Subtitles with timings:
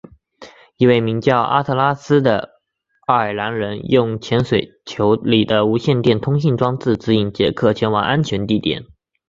[0.77, 2.59] 一名叫阿特拉斯的
[3.05, 8.83] 爱尔兰人用潜水球里的无线电通信装置指引杰克前往安全地点。